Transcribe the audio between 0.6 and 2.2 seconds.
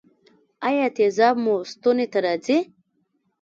ایا تیزاب مو ستوني ته